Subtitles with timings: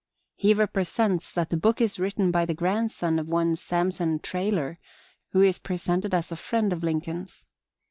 [0.35, 4.79] He represents that the book is written by the grandson of one Samson Traylor,
[5.29, 7.45] who is presented as a friend of Lincoln's.